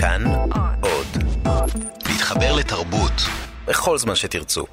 כאן 0.00 0.24
עוד. 0.80 1.06
להתחבר 2.08 2.56
לתרבות 2.56 3.12
בכל 3.66 3.98
זמן 3.98 4.14
שתרצו. 4.14 4.64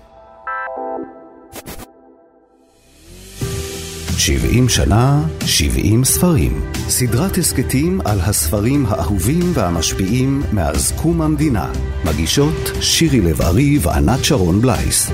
70 4.17 4.69
שנה, 4.69 5.23
70 5.46 6.03
ספרים. 6.03 6.71
סדרת 6.88 7.38
הסכתים 7.38 8.01
על 8.05 8.19
הספרים 8.19 8.85
האהובים 8.85 9.51
והמשפיעים 9.53 10.43
מאז 10.54 10.93
קום 11.02 11.21
המדינה. 11.21 11.71
מגישות 12.05 12.71
שירי 12.82 13.21
לב-ארי 13.21 13.78
וענת 13.82 14.23
שרון 14.23 14.62
בלייס. 14.62 15.12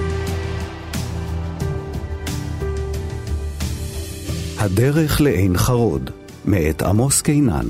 הדרך 4.57 5.21
לעין 5.21 5.57
חרוד, 5.57 6.09
מאת 6.45 6.81
עמוס 6.81 7.21
קינן. 7.21 7.65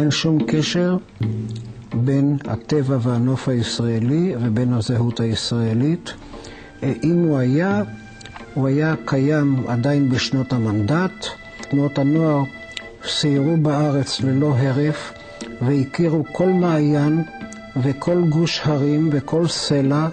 אין 0.00 0.10
שום 0.10 0.38
קשר 0.46 0.96
בין 1.94 2.36
הטבע 2.44 2.98
והנוף 3.00 3.48
הישראלי 3.48 4.34
ובין 4.40 4.72
הזהות 4.72 5.20
הישראלית. 5.20 6.12
אם 6.82 7.18
הוא 7.18 7.38
היה, 7.38 7.82
הוא 8.54 8.68
היה 8.68 8.94
קיים 9.04 9.56
עדיין 9.68 10.08
בשנות 10.08 10.52
המנדט. 10.52 11.26
תנועות 11.70 11.98
הנוער 11.98 12.42
סיירו 13.04 13.56
בארץ 13.56 14.20
ללא 14.20 14.54
הרף 14.58 15.12
והכירו 15.62 16.24
כל 16.32 16.48
מעיין 16.48 17.22
וכל 17.82 18.22
גוש 18.28 18.60
הרים 18.64 19.08
וכל 19.12 19.46
סלע 19.46 20.08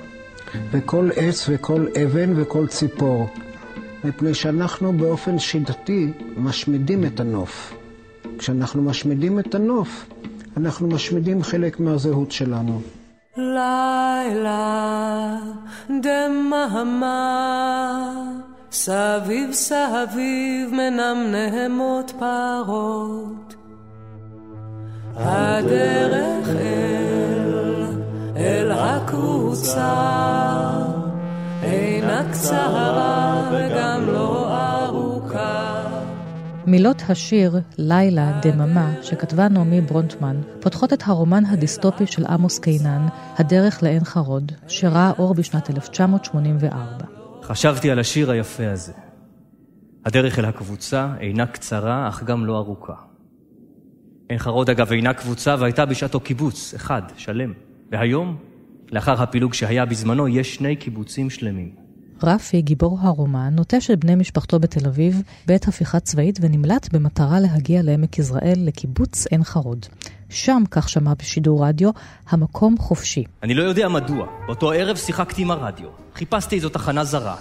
וכל 0.72 1.10
עץ 1.16 1.46
וכל 1.50 1.86
אבן 2.04 2.34
וכל 2.36 2.68
ציפור. 2.68 3.30
מפני 4.04 4.34
שאנחנו 4.34 4.94
באופן 4.94 5.40
שיטתי 5.40 6.12
משמידים 6.38 7.06
את 7.06 7.20
הנוף. 7.20 7.77
כשאנחנו 8.38 8.82
משמידים 8.82 9.40
את 9.40 9.56
הנוף, 9.56 10.06
אנחנו 10.58 10.88
משמידים 10.88 11.44
חלק 11.44 11.80
מהזהות 11.80 12.32
שלנו. 12.32 12.82
לילה 13.38 15.38
דממה 15.90 16.68
סביב 18.72 19.52
סביב 19.52 20.70
מנמנמות 20.72 22.12
פרות 22.20 23.56
הדרך 25.16 26.50
אל, 26.50 27.86
אל 28.38 28.72
הקבוצה 28.72 30.57
מילות 36.68 37.04
השיר 37.10 37.60
"לילה, 37.78 38.40
דממה" 38.42 38.94
שכתבה 39.02 39.48
נעמי 39.48 39.82
ברונטמן 39.82 40.42
פותחות 40.60 40.94
את 40.94 41.04
הרומן 41.06 41.46
הדיסטופי 41.46 42.08
של 42.08 42.26
עמוס 42.26 42.60
קינן, 42.60 43.08
"הדרך 43.38 43.84
לעין 43.84 44.04
חרוד", 44.04 44.52
שראה 44.68 45.12
אור 45.20 45.34
בשנת 45.34 45.70
1984. 45.70 47.06
חשבתי 47.44 47.92
על 47.92 48.00
השיר 48.00 48.32
היפה 48.32 48.72
הזה. 48.72 48.94
הדרך 50.06 50.40
אל 50.40 50.46
הקבוצה 50.46 51.14
אינה 51.20 51.46
קצרה, 51.46 52.10
אך 52.10 52.24
גם 52.24 52.46
לא 52.46 52.58
ארוכה. 52.58 52.96
עין 54.30 54.40
חרוד, 54.40 54.70
אגב, 54.70 54.92
אינה 54.92 55.14
קבוצה 55.14 55.56
והייתה 55.60 55.86
בשעתו 55.86 56.20
קיבוץ, 56.20 56.74
אחד, 56.76 57.02
שלם. 57.18 57.54
והיום, 57.92 58.38
לאחר 58.92 59.24
הפילוג 59.24 59.54
שהיה 59.54 59.86
בזמנו, 59.86 60.28
יש 60.28 60.56
שני 60.56 60.76
קיבוצים 60.76 61.30
שלמים. 61.30 61.87
רפי, 62.24 62.62
גיבור 62.62 62.98
הרומן, 63.02 63.54
נוטש 63.56 63.92
את 63.92 64.00
בני 64.00 64.16
משפחתו 64.16 64.60
בתל 64.60 64.88
אביב 64.88 65.22
בעת 65.46 65.68
הפיכה 65.68 66.00
צבאית 66.00 66.40
ונמלט 66.42 66.94
במטרה 66.94 67.40
להגיע 67.40 67.82
לעמק 67.82 68.20
יזרעאל 68.20 68.58
לקיבוץ 68.58 69.28
עין 69.28 69.44
חרוד. 69.44 69.86
שם, 70.30 70.64
כך 70.72 70.90
שמע 70.90 71.14
בשידור 71.20 71.66
רדיו, 71.66 71.90
המקום 72.30 72.78
חופשי. 72.78 73.24
אני 73.44 73.54
לא 73.54 73.64
יודע 73.64 73.88
מדוע, 73.88 74.28
באותו 74.46 74.72
ערב 74.72 74.98
שיחקתי 74.98 75.42
עם 75.42 75.52
הרדיו. 75.52 75.88
חיפשתי 76.16 76.56
איזו 76.56 76.70
תחנה 76.70 77.04
זרה, 77.04 77.36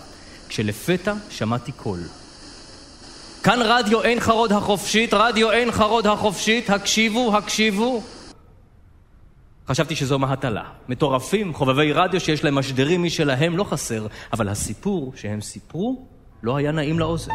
כשלפתע 0.49 1.15
שמעתי 1.31 1.73
קול. 1.73 2.01
כאן 3.43 3.59
רדיו 3.63 4.01
עין 4.01 4.21
חרוד 4.21 4.53
החופשית, 4.53 5.15
רדיו 5.15 5.51
עין 5.51 5.73
חרוד 5.73 6.07
החופשית, 6.07 6.71
הקשיבו, 6.71 7.37
הקשיבו. 7.37 8.03
חשבתי 9.69 9.97
שזו 9.97 10.19
מהטלה. 10.19 10.63
מטורפים, 10.89 11.55
חובבי 11.55 11.93
רדיו 11.93 12.21
שיש 12.21 12.45
להם 12.45 12.55
משדרים 12.55 13.03
משלהם 13.03 13.57
לא 13.57 13.65
חסר, 13.65 14.07
אבל 14.33 14.49
הסיפור 14.49 15.13
שהם 15.17 15.41
סיפרו 15.41 16.07
לא 16.43 16.57
היה 16.57 16.73
נעים 16.73 16.99
לאוזן. 16.99 17.33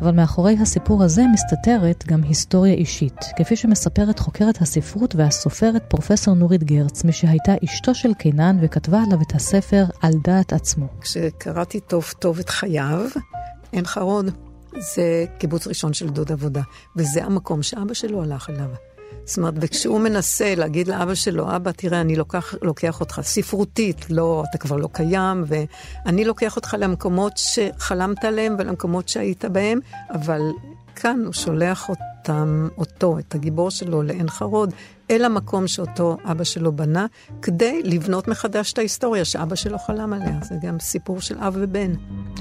אבל 0.00 0.10
מאחורי 0.10 0.56
הסיפור 0.62 1.02
הזה 1.02 1.22
מסתתרת 1.32 2.04
גם 2.06 2.22
היסטוריה 2.22 2.74
אישית, 2.74 3.20
כפי 3.36 3.56
שמספרת 3.56 4.18
חוקרת 4.18 4.62
הספרות 4.62 5.14
והסופרת 5.14 5.82
פרופסור 5.88 6.34
נורית 6.34 6.64
גרץ, 6.64 7.04
מי 7.04 7.12
שהייתה 7.12 7.52
אשתו 7.64 7.94
של 7.94 8.14
קינן 8.14 8.58
וכתבה 8.62 9.02
עליו 9.06 9.18
את 9.22 9.34
הספר 9.34 9.84
על 10.02 10.12
דעת 10.24 10.52
עצמו. 10.52 10.86
כשקראתי 11.00 11.80
טוב 11.80 12.12
טוב 12.18 12.38
את 12.38 12.48
חייו, 12.48 13.06
עין 13.72 13.86
חרוד 13.86 14.30
זה 14.94 15.24
קיבוץ 15.38 15.66
ראשון 15.66 15.92
של 15.92 16.08
דוד 16.08 16.32
עבודה, 16.32 16.62
וזה 16.96 17.24
המקום 17.24 17.62
שאבא 17.62 17.94
שלו 17.94 18.22
הלך 18.22 18.50
אליו. 18.50 18.85
זאת 19.26 19.38
אומרת, 19.38 19.54
וכשהוא 19.60 20.00
מנסה 20.00 20.54
להגיד 20.54 20.88
לאבא 20.88 21.14
שלו, 21.14 21.56
אבא, 21.56 21.70
תראה, 21.70 22.00
אני 22.00 22.16
לוקח, 22.16 22.54
לוקח 22.62 23.00
אותך 23.00 23.20
ספרותית, 23.22 24.10
לא, 24.10 24.44
אתה 24.50 24.58
כבר 24.58 24.76
לא 24.76 24.88
קיים, 24.92 25.44
ואני 25.46 26.24
לוקח 26.24 26.56
אותך 26.56 26.76
למקומות 26.78 27.32
שחלמת 27.36 28.24
עליהם 28.24 28.56
ולמקומות 28.58 29.08
שהיית 29.08 29.44
בהם, 29.44 29.78
אבל 30.10 30.40
כאן 30.96 31.20
הוא 31.24 31.32
שולח 31.32 31.88
אותם, 31.88 32.68
אותו, 32.78 33.18
את 33.18 33.34
הגיבור 33.34 33.70
שלו, 33.70 34.02
לעין 34.02 34.28
חרוד, 34.28 34.72
אל 35.10 35.24
המקום 35.24 35.66
שאותו 35.66 36.16
אבא 36.24 36.44
שלו 36.44 36.72
בנה, 36.72 37.06
כדי 37.42 37.82
לבנות 37.84 38.28
מחדש 38.28 38.72
את 38.72 38.78
ההיסטוריה 38.78 39.24
שאבא 39.24 39.54
שלו 39.54 39.78
חלם 39.78 40.12
עליה. 40.12 40.38
זה 40.42 40.54
גם 40.62 40.78
סיפור 40.80 41.20
של 41.20 41.38
אב 41.38 41.56
ובן. 41.60 41.92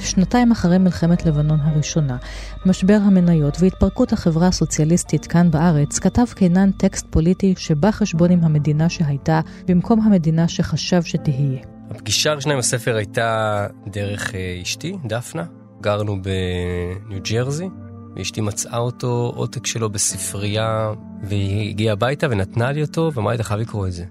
שנתיים 0.01 0.51
אחרי 0.51 0.77
מלחמת 0.77 1.25
לבנון 1.25 1.59
הראשונה, 1.59 2.17
משבר 2.65 2.97
המניות 3.01 3.57
והתפרקות 3.59 4.13
החברה 4.13 4.47
הסוציאליסטית 4.47 5.25
כאן 5.25 5.51
בארץ, 5.51 5.99
כתב 5.99 6.25
קינן 6.35 6.71
טקסט 6.71 7.05
פוליטי 7.09 7.53
שבא 7.57 7.91
חשבון 7.91 8.31
עם 8.31 8.43
המדינה 8.43 8.89
שהייתה, 8.89 9.41
במקום 9.67 10.01
המדינה 10.01 10.47
שחשב 10.47 11.03
שתהיה. 11.03 11.59
הפגישה 11.89 12.31
הראשונה 12.31 12.53
עם 12.53 12.59
הספר 12.59 12.95
הייתה 12.95 13.67
דרך 13.87 14.31
אשתי, 14.63 14.97
דפנה. 15.05 15.45
גרנו 15.81 16.17
בניו 16.21 17.21
ג'רזי, 17.31 17.69
ואשתי 18.15 18.41
מצאה 18.41 18.77
אותו 18.77 19.33
עותק 19.35 19.65
שלו 19.65 19.89
בספרייה, 19.89 20.91
והיא 21.23 21.69
הגיעה 21.69 21.93
הביתה 21.93 22.27
ונתנה 22.29 22.71
לי 22.71 22.81
אותו, 22.81 23.11
ואמרה 23.13 23.31
לי, 23.31 23.35
אתה 23.35 23.43
חייב 23.43 23.59
לקרוא 23.59 23.87
את 23.87 23.93
זה. 23.93 24.05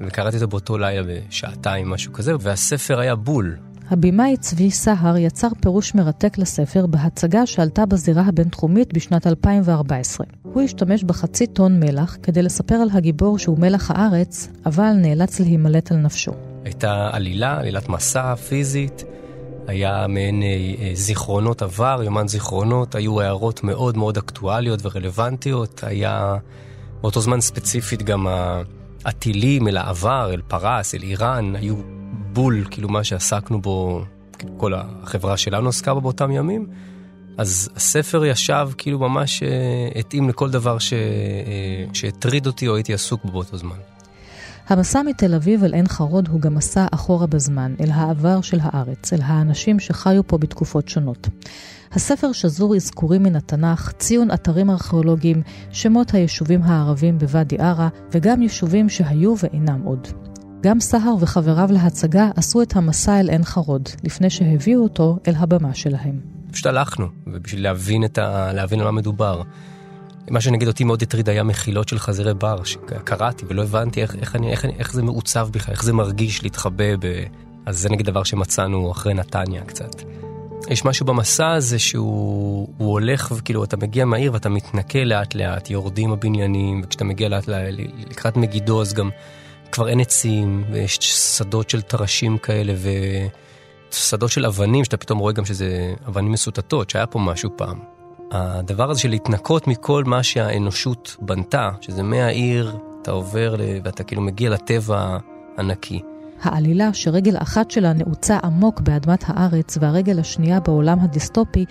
וקראתי 0.00 0.36
אותו 0.36 0.48
באותו 0.48 0.78
לילה 0.78 1.02
בשעתיים, 1.08 1.90
משהו 1.90 2.12
כזה, 2.12 2.32
והספר 2.40 3.00
היה 3.00 3.14
בול. 3.14 3.56
הבמאי 3.90 4.36
צבי 4.36 4.70
סהר 4.70 5.16
יצר 5.16 5.48
פירוש 5.60 5.94
מרתק 5.94 6.38
לספר 6.38 6.86
בהצגה 6.86 7.46
שעלתה 7.46 7.86
בזירה 7.86 8.22
הבינתחומית 8.22 8.92
בשנת 8.92 9.26
2014. 9.26 10.26
הוא 10.42 10.62
השתמש 10.62 11.04
בחצי 11.04 11.46
טון 11.46 11.80
מלח 11.80 12.16
כדי 12.22 12.42
לספר 12.42 12.74
על 12.74 12.88
הגיבור 12.92 13.38
שהוא 13.38 13.58
מלח 13.58 13.90
הארץ, 13.90 14.48
אבל 14.66 14.92
נאלץ 14.92 15.40
להימלט 15.40 15.92
על 15.92 15.98
נפשו. 15.98 16.32
הייתה 16.64 17.10
עלילה, 17.12 17.58
עלילת 17.58 17.88
מסע 17.88 18.34
פיזית, 18.34 19.04
היה 19.66 20.06
מעין 20.08 20.42
אה, 20.42 20.90
זיכרונות 20.94 21.62
עבר, 21.62 22.00
יומן 22.04 22.28
זיכרונות, 22.28 22.94
היו 22.94 23.20
הערות 23.20 23.64
מאוד 23.64 23.96
מאוד 23.96 24.18
אקטואליות 24.18 24.80
ורלוונטיות, 24.82 25.84
היה 25.84 26.36
באותו 27.00 27.20
זמן 27.20 27.40
ספציפית 27.40 28.02
גם 28.02 28.26
הטילים 29.04 29.68
אל 29.68 29.76
העבר, 29.76 30.30
אל 30.34 30.42
פרס, 30.48 30.94
אל 30.94 31.02
איראן, 31.02 31.56
היו 31.56 31.76
בול, 32.32 32.64
כאילו 32.70 32.88
מה 32.88 33.04
שעסקנו 33.04 33.62
בו, 33.62 34.04
כאילו 34.38 34.58
כל 34.58 34.72
החברה 34.74 35.36
שלנו 35.36 35.68
עסקה 35.68 35.94
בו 35.94 36.00
באותם 36.00 36.30
ימים. 36.30 36.66
אז 37.38 37.70
הספר 37.76 38.24
ישב 38.24 38.68
כאילו 38.78 38.98
ממש 38.98 39.42
אה, 39.42 40.00
התאים 40.00 40.28
לכל 40.28 40.50
דבר. 40.50 40.76
אה, 40.92 41.84
שהטריד 41.92 42.46
אותי 42.46 42.68
או 42.68 42.76
הייתי 42.76 42.94
עסוק 42.94 43.24
בו 43.24 43.32
באותו 43.32 43.56
זמן. 43.56 43.93
המסע 44.68 45.02
מתל 45.02 45.34
אביב 45.34 45.64
אל 45.64 45.74
עין 45.74 45.88
חרוד 45.88 46.28
הוא 46.28 46.40
גם 46.40 46.54
מסע 46.54 46.86
אחורה 46.94 47.26
בזמן, 47.26 47.74
אל 47.80 47.90
העבר 47.90 48.40
של 48.40 48.58
הארץ, 48.62 49.12
אל 49.12 49.18
האנשים 49.22 49.80
שחיו 49.80 50.26
פה 50.26 50.38
בתקופות 50.38 50.88
שונות. 50.88 51.28
הספר 51.92 52.32
שזור 52.32 52.76
אזכורים 52.76 53.22
מן 53.22 53.36
התנ"ך, 53.36 53.92
ציון 53.92 54.30
אתרים 54.30 54.70
ארכיאולוגיים, 54.70 55.42
שמות 55.70 56.14
היישובים 56.14 56.62
הערבים 56.62 57.18
בוואדי 57.18 57.56
ערה, 57.58 57.88
וגם 58.12 58.42
יישובים 58.42 58.88
שהיו 58.88 59.34
ואינם 59.42 59.82
עוד. 59.84 60.08
גם 60.60 60.80
סהר 60.80 61.14
וחבריו 61.20 61.68
להצגה 61.72 62.30
עשו 62.36 62.62
את 62.62 62.76
המסע 62.76 63.20
אל 63.20 63.30
עין 63.30 63.44
חרוד, 63.44 63.88
לפני 64.04 64.30
שהביאו 64.30 64.82
אותו 64.82 65.18
אל 65.28 65.34
הבמה 65.36 65.74
שלהם. 65.74 66.20
פשוט 66.52 66.66
הלכנו, 66.66 67.06
ובשביל 67.26 67.62
להבין, 67.62 68.04
ה... 68.18 68.52
להבין 68.52 68.80
על 68.80 68.84
מה 68.84 68.92
מדובר. 68.92 69.42
מה 70.30 70.40
שנגיד 70.40 70.68
אותי 70.68 70.84
מאוד 70.84 71.02
הטריד 71.02 71.28
היה 71.28 71.42
מחילות 71.42 71.88
של 71.88 71.98
חזירי 71.98 72.34
בר, 72.34 72.64
שקראתי 72.64 73.44
ולא 73.48 73.62
הבנתי 73.62 74.02
איך, 74.02 74.14
איך, 74.14 74.36
אני, 74.36 74.50
איך, 74.50 74.64
איך 74.64 74.92
זה 74.92 75.02
מעוצב 75.02 75.48
בכלל, 75.52 75.72
איך 75.72 75.84
זה 75.84 75.92
מרגיש 75.92 76.42
להתחבא 76.42 76.96
ב... 77.00 77.24
אז 77.66 77.78
זה 77.78 77.88
נגיד 77.88 78.06
דבר 78.06 78.22
שמצאנו 78.22 78.90
אחרי 78.92 79.14
נתניה 79.14 79.64
קצת. 79.64 80.02
יש 80.68 80.84
משהו 80.84 81.06
במסע 81.06 81.52
הזה 81.52 81.78
שהוא 81.78 82.68
הולך 82.78 83.32
וכאילו 83.36 83.64
אתה 83.64 83.76
מגיע 83.76 84.04
מהעיר 84.04 84.32
ואתה 84.32 84.48
מתנקה 84.48 85.04
לאט 85.04 85.34
לאט, 85.34 85.70
יורדים 85.70 86.12
הבניינים, 86.12 86.80
וכשאתה 86.84 87.04
מגיע 87.04 87.28
לאט 87.28 87.48
לקראת 88.10 88.36
מגידו 88.36 88.82
אז 88.82 88.94
גם 88.94 89.10
כבר 89.72 89.88
אין 89.88 90.00
עצים, 90.00 90.64
ויש 90.72 90.98
שדות 91.36 91.70
של 91.70 91.82
טרשים 91.82 92.38
כאלה 92.38 92.74
ושדות 93.90 94.30
של 94.30 94.46
אבנים, 94.46 94.84
שאתה 94.84 94.96
פתאום 94.96 95.18
רואה 95.18 95.32
גם 95.32 95.44
שזה 95.44 95.94
אבנים 96.08 96.32
מסוטטות, 96.32 96.90
שהיה 96.90 97.06
פה 97.06 97.18
משהו 97.18 97.50
פעם. 97.56 97.93
הדבר 98.30 98.90
הזה 98.90 99.00
של 99.00 99.10
להתנקות 99.10 99.66
מכל 99.66 100.04
מה 100.06 100.22
שהאנושות 100.22 101.16
בנתה, 101.20 101.70
שזה 101.80 102.02
מהעיר, 102.02 102.76
אתה 103.02 103.10
עובר 103.10 103.54
ואתה 103.84 104.04
כאילו 104.04 104.22
מגיע 104.22 104.50
לטבע 104.50 105.18
הנקי. 105.56 106.00
העלילה 106.42 106.94
שרגל 106.94 107.36
אחת 107.36 107.70
שלה 107.70 107.92
נעוצה 107.92 108.38
עמוק 108.44 108.80
באדמת 108.80 109.24
הארץ 109.26 109.78
והרגל 109.80 110.18
השנייה 110.18 110.60
בעולם 110.60 111.00
הדיסטופי, 111.00 111.64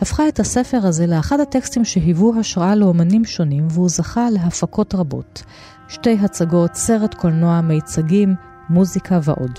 הפכה 0.00 0.28
את 0.28 0.40
הספר 0.40 0.86
הזה 0.86 1.06
לאחד 1.06 1.40
הטקסטים 1.40 1.84
שהיוו 1.84 2.34
השראה 2.40 2.74
לאומנים 2.74 3.24
שונים 3.24 3.66
והוא 3.70 3.88
זכה 3.88 4.30
להפקות 4.30 4.94
רבות. 4.94 5.42
שתי 5.88 6.18
הצגות, 6.22 6.74
סרט 6.74 7.14
קולנוע, 7.14 7.60
מיצגים, 7.60 8.34
מוזיקה 8.68 9.18
ועוד. 9.22 9.58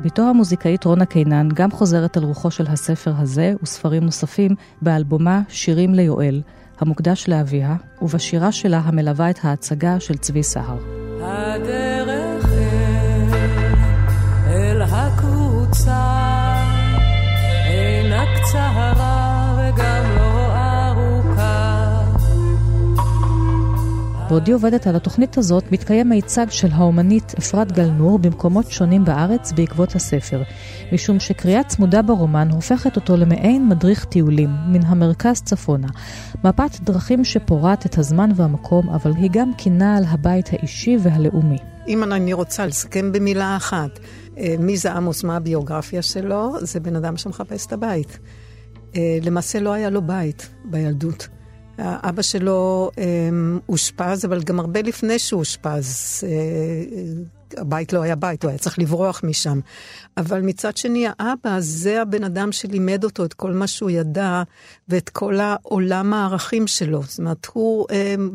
בתו 0.00 0.22
המוזיקאית 0.22 0.84
רונה 0.84 1.06
קינן 1.06 1.48
גם 1.54 1.70
חוזרת 1.70 2.16
על 2.16 2.22
רוחו 2.22 2.50
של 2.50 2.66
הספר 2.66 3.12
הזה 3.18 3.52
וספרים 3.62 4.04
נוספים 4.04 4.50
באלבומה 4.82 5.42
שירים 5.48 5.94
ליואל, 5.94 6.42
המוקדש 6.80 7.28
לאביה, 7.28 7.76
ובשירה 8.02 8.52
שלה 8.52 8.78
המלווה 8.84 9.30
את 9.30 9.38
ההצגה 9.42 10.00
של 10.00 10.16
צבי 10.16 10.42
סהר. 10.42 10.78
הדרך 11.20 11.83
בעודי 24.34 24.52
עובדת 24.52 24.86
על 24.86 24.96
התוכנית 24.96 25.38
הזאת, 25.38 25.72
מתקיים 25.72 26.08
מיצג 26.08 26.46
של 26.50 26.68
האומנית 26.72 27.34
אפרת 27.38 27.72
גלנור 27.72 28.18
במקומות 28.18 28.70
שונים 28.70 29.04
בארץ 29.04 29.52
בעקבות 29.52 29.94
הספר, 29.94 30.42
משום 30.92 31.20
שקריאה 31.20 31.64
צמודה 31.64 32.02
ברומן 32.02 32.48
הופכת 32.50 32.96
אותו 32.96 33.16
למעין 33.16 33.68
מדריך 33.68 34.04
טיולים, 34.04 34.50
מן 34.66 34.84
המרכז 34.84 35.42
צפונה. 35.42 35.88
מפת 36.44 36.80
דרכים 36.80 37.24
שפורט 37.24 37.86
את 37.86 37.98
הזמן 37.98 38.30
והמקום, 38.36 38.90
אבל 38.90 39.12
היא 39.16 39.30
גם 39.32 39.54
קינה 39.54 39.96
על 39.96 40.04
הבית 40.08 40.52
האישי 40.52 40.96
והלאומי. 41.02 41.58
אם 41.88 42.02
אני 42.04 42.32
רוצה 42.32 42.66
לסכם 42.66 43.12
במילה 43.12 43.56
אחת, 43.56 43.98
אה, 44.38 44.54
מי 44.58 44.76
זה 44.76 44.92
עמוס, 44.92 45.24
מה 45.24 45.36
הביוגרפיה 45.36 46.02
שלו, 46.02 46.54
זה 46.60 46.80
בן 46.80 46.96
אדם 46.96 47.16
שמחפש 47.16 47.66
את 47.66 47.72
הבית. 47.72 48.18
אה, 48.96 49.18
למעשה 49.22 49.60
לא 49.60 49.72
היה 49.72 49.90
לו 49.90 50.02
בית 50.02 50.48
בילדות. 50.64 51.28
אבא 51.78 52.22
שלו 52.22 52.90
אה, 52.98 53.04
אושפז, 53.68 54.24
אבל 54.24 54.42
גם 54.42 54.60
הרבה 54.60 54.82
לפני 54.82 55.18
שהוא 55.18 55.38
אושפז, 55.38 56.24
הבית 57.56 57.92
לא 57.92 58.02
היה 58.02 58.16
בית, 58.16 58.42
הוא 58.42 58.48
היה 58.48 58.58
צריך 58.58 58.78
לברוח 58.78 59.20
משם. 59.24 59.60
אבל 60.16 60.40
מצד 60.40 60.76
שני, 60.76 61.06
האבא 61.18 61.60
זה 61.60 62.02
הבן 62.02 62.24
אדם 62.24 62.52
שלימד 62.52 63.04
אותו 63.04 63.24
את 63.24 63.34
כל 63.34 63.52
מה 63.52 63.66
שהוא 63.66 63.90
ידע 63.90 64.42
ואת 64.88 65.08
כל 65.08 65.40
העולם 65.40 66.12
הערכים 66.12 66.66
שלו. 66.66 67.02
זאת 67.02 67.18
אומרת, 67.18 67.46
הוא 67.52 67.86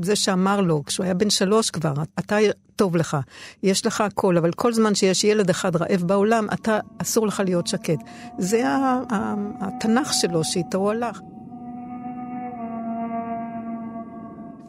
זה 0.02 0.16
שאמר 0.16 0.62
לו, 0.62 0.84
כשהוא 0.86 1.04
היה 1.04 1.14
בן 1.14 1.30
שלוש 1.30 1.70
כבר, 1.70 1.94
אתה 2.20 2.38
טוב 2.76 2.96
לך, 2.96 3.18
יש 3.64 3.86
לך 3.86 4.02
הכל, 4.02 4.38
אבל 4.38 4.52
כל 4.52 4.74
זמן 4.74 4.96
שיש 4.96 5.24
ילד 5.24 5.50
אחד 5.50 5.76
רעב 5.76 6.04
בעולם, 6.06 6.48
אתה, 6.54 6.80
אסור 6.98 7.28
לך 7.28 7.42
להיות 7.46 7.68
שקט. 7.68 8.00
זה 8.38 8.64
התנ"ך 9.60 10.14
שלו 10.14 10.44
שאיתו 10.44 10.78
הוא 10.78 10.92
הלך. 10.92 11.20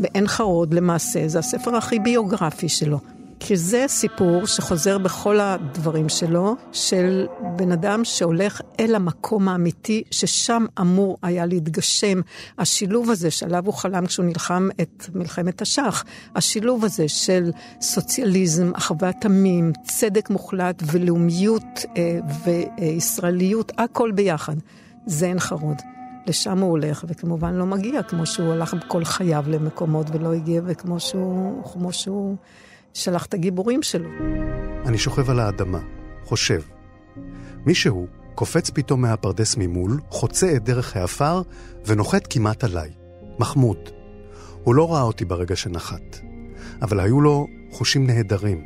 בעין 0.00 0.26
חרוד 0.26 0.74
למעשה, 0.74 1.28
זה 1.28 1.38
הספר 1.38 1.76
הכי 1.76 1.98
ביוגרפי 1.98 2.68
שלו. 2.68 2.98
כי 3.40 3.56
זה 3.56 3.84
סיפור 3.88 4.46
שחוזר 4.46 4.98
בכל 4.98 5.40
הדברים 5.40 6.08
שלו, 6.08 6.56
של 6.72 7.26
בן 7.56 7.72
אדם 7.72 8.04
שהולך 8.04 8.60
אל 8.80 8.94
המקום 8.94 9.48
האמיתי, 9.48 10.02
ששם 10.10 10.66
אמור 10.80 11.18
היה 11.22 11.46
להתגשם. 11.46 12.20
השילוב 12.58 13.10
הזה 13.10 13.30
שעליו 13.30 13.66
הוא 13.66 13.74
חלם 13.74 14.06
כשהוא 14.06 14.26
נלחם 14.26 14.68
את 14.80 15.06
מלחמת 15.14 15.62
השח, 15.62 16.04
השילוב 16.34 16.84
הזה 16.84 17.08
של 17.08 17.50
סוציאליזם, 17.80 18.72
אחוות 18.74 19.24
עמים, 19.24 19.72
צדק 19.82 20.30
מוחלט 20.30 20.82
ולאומיות 20.92 21.84
אה, 21.96 22.18
וישראליות, 22.44 23.72
הכל 23.78 24.10
ביחד. 24.10 24.56
זה 25.06 25.26
עין 25.26 25.40
חרוד. 25.40 25.99
לשם 26.26 26.58
הוא 26.58 26.70
הולך, 26.70 27.04
וכמובן 27.08 27.54
לא 27.54 27.66
מגיע, 27.66 28.02
כמו 28.02 28.26
שהוא 28.26 28.52
הלך 28.52 28.76
כל 28.88 29.04
חייו 29.04 29.44
למקומות 29.48 30.06
ולא 30.12 30.34
הגיע, 30.34 30.62
וכמו 30.66 31.00
שהוא... 31.00 31.64
כמו 31.72 31.92
שהוא 31.92 32.36
שלח 32.94 33.26
את 33.26 33.34
הגיבורים 33.34 33.82
שלו. 33.82 34.08
אני 34.86 34.98
שוכב 34.98 35.30
על 35.30 35.40
האדמה, 35.40 35.80
חושב. 36.24 36.62
מישהו 37.66 38.06
קופץ 38.34 38.70
פתאום 38.70 39.02
מהפרדס 39.02 39.56
ממול, 39.56 40.00
חוצה 40.08 40.56
את 40.56 40.64
דרך 40.64 40.96
העפר 40.96 41.42
ונוחת 41.86 42.26
כמעט 42.30 42.64
עליי. 42.64 42.90
מחמוד. 43.40 43.78
הוא 44.64 44.74
לא 44.74 44.92
ראה 44.92 45.02
אותי 45.02 45.24
ברגע 45.24 45.56
שנחת, 45.56 46.20
אבל 46.82 47.00
היו 47.00 47.20
לו 47.20 47.46
חושים 47.70 48.06
נהדרים. 48.06 48.64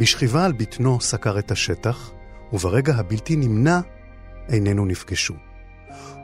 בשכיבה 0.00 0.44
על 0.44 0.52
בטנו 0.52 1.00
סקר 1.00 1.38
את 1.38 1.50
השטח, 1.50 2.10
וברגע 2.52 2.94
הבלתי 2.94 3.36
נמנע 3.36 3.80
איננו 4.48 4.86
נפגשו. 4.86 5.34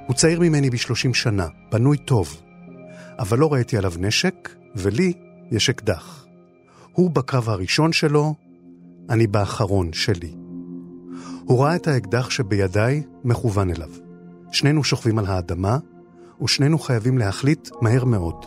הוא 0.07 0.17
צעיר 0.17 0.41
ממני 0.41 0.71
בשלושים 0.71 1.15
שנה, 1.15 1.47
בנוי 1.73 1.97
טוב, 1.97 2.43
אבל 3.19 3.39
לא 3.39 3.53
ראיתי 3.53 3.79
עליו 3.79 3.93
נשק, 3.99 4.55
ולי 4.77 5.13
יש 5.51 5.71
אקדח. 5.71 6.27
הוא 6.93 7.11
בקרב 7.11 7.49
הראשון 7.49 7.93
שלו, 7.93 8.35
אני 9.11 9.27
באחרון 9.27 9.93
שלי. 9.93 10.35
הוא 11.45 11.65
ראה 11.65 11.77
את 11.77 11.87
האקדח 11.89 12.31
שבידיי 12.31 13.03
מכוון 13.25 13.71
אליו. 13.71 13.91
שנינו 14.53 14.85
שוכבים 14.85 15.19
על 15.19 15.27
האדמה, 15.27 15.79
ושנינו 16.43 16.79
חייבים 16.79 17.19
להחליט 17.19 17.69
מהר 17.81 18.05
מאוד. 18.05 18.47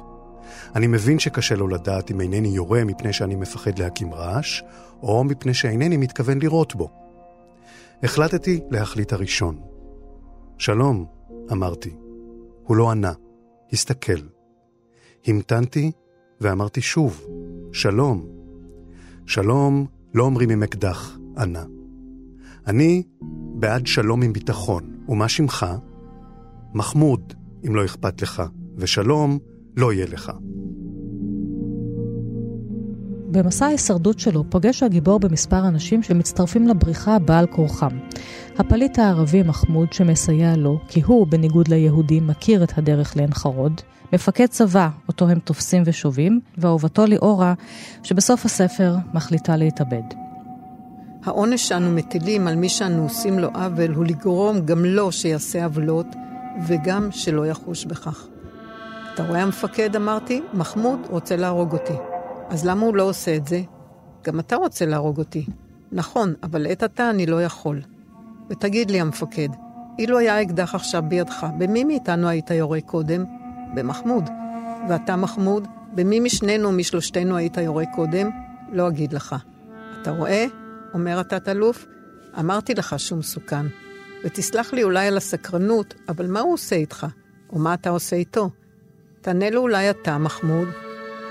אני 0.75 0.87
מבין 0.87 1.19
שקשה 1.19 1.55
לו 1.55 1.67
לדעת 1.67 2.11
אם 2.11 2.21
אינני 2.21 2.47
יורה 2.47 2.83
מפני 2.83 3.13
שאני 3.13 3.35
מפחד 3.35 3.79
להקים 3.79 4.13
רעש, 4.13 4.61
או 5.03 5.23
מפני 5.23 5.53
שאינני 5.53 5.97
מתכוון 5.97 6.39
לירות 6.39 6.75
בו. 6.75 6.89
החלטתי 8.03 8.59
להחליט 8.71 9.13
הראשון. 9.13 9.59
שלום, 10.57 11.16
אמרתי. 11.51 11.95
הוא 12.63 12.77
לא 12.77 12.91
ענה, 12.91 13.13
הסתכל. 13.73 14.19
המתנתי 15.27 15.91
ואמרתי 16.41 16.81
שוב, 16.81 17.27
שלום. 17.71 18.25
שלום 19.25 19.85
לא 20.13 20.23
אומרים 20.23 20.49
עם 20.49 20.63
אקדח, 20.63 21.17
ענה. 21.37 21.65
אני 22.67 23.03
בעד 23.59 23.87
שלום 23.87 24.21
עם 24.21 24.33
ביטחון, 24.33 24.97
ומה 25.09 25.29
שמך? 25.29 25.65
מחמוד, 26.73 27.33
אם 27.67 27.75
לא 27.75 27.85
אכפת 27.85 28.21
לך, 28.21 28.43
ושלום 28.77 29.39
לא 29.77 29.93
יהיה 29.93 30.05
לך. 30.05 30.31
במסע 33.31 33.65
ההישרדות 33.65 34.19
שלו 34.19 34.43
פוגש 34.49 34.83
הגיבור 34.83 35.19
במספר 35.19 35.67
אנשים 35.67 36.03
שמצטרפים 36.03 36.67
לבריחה 36.67 37.19
בעל 37.19 37.47
כורחם. 37.47 37.97
הפליט 38.57 38.99
הערבי 38.99 39.43
מחמוד 39.43 39.93
שמסייע 39.93 40.55
לו, 40.55 40.79
כי 40.87 41.01
הוא, 41.01 41.27
בניגוד 41.27 41.67
ליהודים, 41.67 42.27
מכיר 42.27 42.63
את 42.63 42.77
הדרך 42.77 43.17
לעין 43.17 43.33
חרוד, 43.33 43.81
מפקד 44.13 44.45
צבא, 44.45 44.89
אותו 45.07 45.29
הם 45.29 45.39
תופסים 45.39 45.83
ושובים, 45.85 46.39
ואהובתו 46.57 47.05
ליאורה, 47.05 47.53
שבסוף 48.03 48.45
הספר 48.45 48.95
מחליטה 49.13 49.57
להתאבד. 49.57 50.03
העונש 51.25 51.67
שאנו 51.67 51.91
מטילים 51.91 52.47
על 52.47 52.55
מי 52.55 52.69
שאנו 52.69 53.03
עושים 53.03 53.39
לו 53.39 53.47
עוול 53.47 53.93
הוא 53.93 54.05
לגרום 54.05 54.59
גם 54.59 54.85
לו 54.85 55.11
שיעשה 55.11 55.63
עוולות, 55.63 56.07
וגם 56.67 57.11
שלא 57.11 57.47
יחוש 57.47 57.85
בכך. 57.85 58.27
אתה 59.13 59.27
רואה 59.27 59.41
המפקד, 59.41 59.95
אמרתי, 59.95 60.41
מחמוד 60.53 60.99
רוצה 61.09 61.35
להרוג 61.35 61.73
אותי. 61.73 62.16
אז 62.49 62.65
למה 62.65 62.85
הוא 62.85 62.95
לא 62.95 63.03
עושה 63.03 63.35
את 63.35 63.47
זה? 63.47 63.61
גם 64.23 64.39
אתה 64.39 64.55
רוצה 64.55 64.85
להרוג 64.85 65.17
אותי. 65.17 65.45
נכון, 65.91 66.33
אבל 66.43 66.61
לעת 66.61 66.83
עתה 66.83 67.09
אני 67.09 67.25
לא 67.25 67.43
יכול. 67.43 67.81
ותגיד 68.49 68.91
לי, 68.91 69.01
המפקד, 69.01 69.49
אילו 69.99 70.17
היה 70.17 70.41
אקדח 70.41 70.75
עכשיו 70.75 71.03
בידך, 71.07 71.47
במי 71.57 71.83
מאיתנו 71.83 72.27
היית 72.27 72.51
יורה 72.51 72.81
קודם? 72.81 73.25
במחמוד. 73.75 74.29
ואתה 74.89 75.15
מחמוד, 75.15 75.67
במי 75.95 76.19
משנינו, 76.19 76.71
משלושתנו 76.71 77.37
היית 77.37 77.57
יורה 77.57 77.83
קודם? 77.95 78.29
לא 78.71 78.87
אגיד 78.87 79.13
לך. 79.13 79.35
אתה 80.01 80.11
רואה? 80.11 80.45
אומר 80.93 81.19
התת-אלוף, 81.19 81.85
אמרתי 82.39 82.73
לך 82.73 82.99
שהוא 82.99 83.19
מסוכן. 83.19 83.65
ותסלח 84.25 84.73
לי 84.73 84.83
אולי 84.83 85.07
על 85.07 85.17
הסקרנות, 85.17 85.93
אבל 86.09 86.27
מה 86.27 86.39
הוא 86.39 86.53
עושה 86.53 86.75
איתך? 86.75 87.07
או 87.53 87.59
מה 87.59 87.73
אתה 87.73 87.89
עושה 87.89 88.15
איתו? 88.15 88.49
תענה 89.21 89.49
לו 89.49 89.61
אולי 89.61 89.89
אתה, 89.89 90.17
מחמוד. 90.17 90.67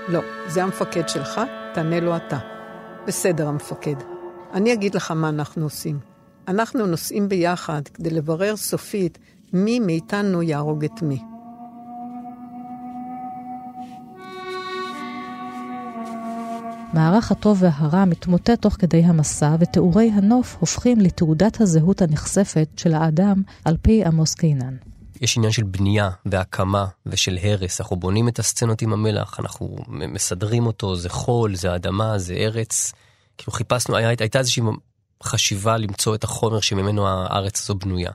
לא, 0.09 0.21
זה 0.47 0.63
המפקד 0.63 1.09
שלך, 1.09 1.41
תענה 1.73 1.99
לו 1.99 2.15
אתה. 2.15 2.37
בסדר, 3.07 3.47
המפקד. 3.47 3.95
אני 4.53 4.73
אגיד 4.73 4.95
לך 4.95 5.11
מה 5.11 5.29
אנחנו 5.29 5.63
עושים. 5.63 5.99
אנחנו 6.47 6.85
נוסעים 6.85 7.29
ביחד 7.29 7.81
כדי 7.93 8.09
לברר 8.09 8.55
סופית 8.55 9.17
מי 9.53 9.79
מאיתנו 9.79 10.43
יהרוג 10.43 10.83
את 10.83 11.01
מי. 11.01 11.19
מערך 16.93 17.31
הטוב 17.31 17.63
והרע 17.63 18.05
מתמוטט 18.05 18.61
תוך 18.61 18.73
כדי 18.73 19.03
המסע, 19.03 19.55
ותיאורי 19.59 20.11
הנוף 20.13 20.57
הופכים 20.59 20.99
לתעודת 20.99 21.61
הזהות 21.61 22.01
הנכספת 22.01 22.67
של 22.77 22.93
האדם 22.93 23.41
על 23.65 23.77
פי 23.81 24.05
עמוס 24.05 24.33
קינן. 24.33 24.75
יש 25.21 25.37
עניין 25.37 25.51
של 25.51 25.63
בנייה 25.63 26.09
והקמה 26.25 26.85
ושל 27.05 27.37
הרס. 27.41 27.81
אנחנו 27.81 27.95
בונים 27.95 28.27
את 28.27 28.39
הסצנות 28.39 28.81
עם 28.81 28.93
המלח, 28.93 29.39
אנחנו 29.39 29.75
מסדרים 29.87 30.65
אותו, 30.65 30.95
זה 30.95 31.09
חול, 31.09 31.55
זה 31.55 31.75
אדמה, 31.75 32.19
זה 32.19 32.33
ארץ. 32.33 32.93
כאילו 33.37 33.51
חיפשנו, 33.53 33.95
היה, 33.95 34.09
הייתה 34.19 34.39
איזושהי 34.39 34.63
חשיבה 35.23 35.77
למצוא 35.77 36.15
את 36.15 36.23
החומר 36.23 36.59
שממנו 36.59 37.07
הארץ 37.07 37.61
הזו 37.61 37.75
בנויה. 37.75 38.11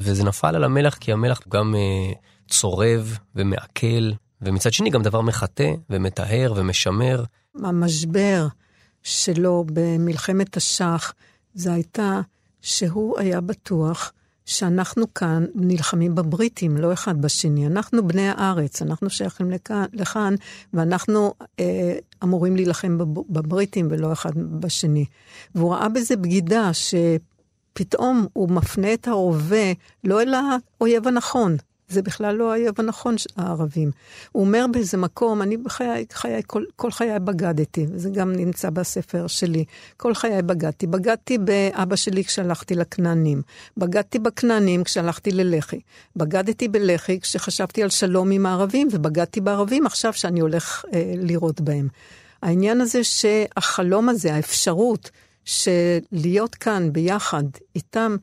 וזה 0.00 0.24
נפל 0.24 0.56
על 0.56 0.64
המלח 0.64 0.94
כי 0.94 1.12
המלח 1.12 1.40
גם 1.48 1.74
אה, 1.74 2.12
צורב 2.48 3.18
ומעכל, 3.36 4.10
ומצד 4.42 4.72
שני 4.72 4.90
גם 4.90 5.02
דבר 5.02 5.20
מחטא 5.20 5.72
ומטהר 5.90 6.52
ומשמר. 6.56 7.24
המשבר 7.64 8.46
שלו 9.02 9.64
במלחמת 9.72 10.56
השח, 10.56 11.12
זה 11.54 11.72
הייתה 11.72 12.20
שהוא 12.60 13.18
היה 13.18 13.40
בטוח 13.40 14.12
שאנחנו 14.46 15.14
כאן 15.14 15.44
נלחמים 15.54 16.14
בבריטים, 16.14 16.76
לא 16.76 16.92
אחד 16.92 17.22
בשני. 17.22 17.66
אנחנו 17.66 18.08
בני 18.08 18.28
הארץ, 18.28 18.82
אנחנו 18.82 19.10
שייכים 19.10 19.50
לכאן, 19.50 19.84
לכאן 19.92 20.34
ואנחנו 20.74 21.34
אה, 21.60 21.94
אמורים 22.24 22.56
להילחם 22.56 22.98
בבריטים 23.28 23.88
ולא 23.90 24.12
אחד 24.12 24.32
בשני. 24.36 25.04
והוא 25.54 25.74
ראה 25.74 25.88
בזה 25.88 26.16
בגידה, 26.16 26.70
שפתאום 26.72 28.26
הוא 28.32 28.50
מפנה 28.50 28.94
את 28.94 29.08
ההווה 29.08 29.72
לא 30.04 30.22
אל 30.22 30.34
האויב 30.34 31.08
הנכון, 31.08 31.56
זה 31.92 32.02
בכלל 32.02 32.34
לא 32.34 32.52
האויב 32.52 32.74
הנכון, 32.78 33.14
הערבים. 33.36 33.90
הוא 34.32 34.44
אומר 34.44 34.66
באיזה 34.72 34.96
מקום, 34.96 35.42
אני 35.42 35.56
בחיי, 35.56 36.04
חיי, 36.12 36.42
כל, 36.46 36.64
כל 36.76 36.90
חיי 36.90 37.18
בגדתי, 37.20 37.86
וזה 37.90 38.10
גם 38.10 38.32
נמצא 38.32 38.70
בספר 38.70 39.26
שלי. 39.26 39.64
כל 39.96 40.14
חיי 40.14 40.42
בגדתי. 40.42 40.86
בגדתי 40.86 41.38
באבא 41.38 41.96
שלי 41.96 42.24
כשהלכתי 42.24 42.74
לכנענים. 42.74 43.42
בגדתי 43.76 44.18
בכנענים 44.18 44.84
כשהלכתי 44.84 45.30
ללח"י. 45.30 45.80
בגדתי 46.16 46.68
בלח"י 46.68 47.20
כשחשבתי 47.20 47.82
על 47.82 47.88
שלום 47.88 48.30
עם 48.30 48.46
הערבים, 48.46 48.88
ובגדתי 48.90 49.40
בערבים 49.40 49.86
עכשיו 49.86 50.12
שאני 50.12 50.40
הולך 50.40 50.84
אה, 50.94 51.14
לירות 51.16 51.60
בהם. 51.60 51.88
העניין 52.42 52.80
הזה 52.80 53.04
שהחלום 53.04 54.08
הזה, 54.08 54.34
האפשרות 54.34 55.10
של 55.44 55.98
להיות 56.12 56.54
כאן 56.54 56.92
ביחד 56.92 57.44
איתם, 57.76 58.16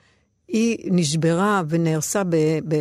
היא 0.50 0.78
נשברה 0.92 1.62
ונהרסה, 1.70 2.24
ב, 2.24 2.36
ב, 2.68 2.76